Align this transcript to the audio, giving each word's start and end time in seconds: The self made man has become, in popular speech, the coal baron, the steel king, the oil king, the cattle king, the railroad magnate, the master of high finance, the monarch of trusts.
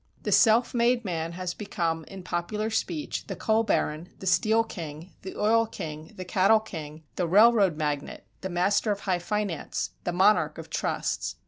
The 0.23 0.31
self 0.31 0.73
made 0.73 1.05
man 1.05 1.33
has 1.33 1.53
become, 1.53 2.05
in 2.05 2.23
popular 2.23 2.71
speech, 2.71 3.27
the 3.27 3.35
coal 3.35 3.61
baron, 3.61 4.09
the 4.17 4.25
steel 4.25 4.63
king, 4.63 5.11
the 5.21 5.35
oil 5.35 5.67
king, 5.67 6.13
the 6.15 6.25
cattle 6.25 6.59
king, 6.59 7.03
the 7.17 7.27
railroad 7.27 7.77
magnate, 7.77 8.23
the 8.41 8.49
master 8.49 8.91
of 8.91 9.01
high 9.01 9.19
finance, 9.19 9.91
the 10.03 10.11
monarch 10.11 10.57
of 10.57 10.71
trusts. 10.71 11.35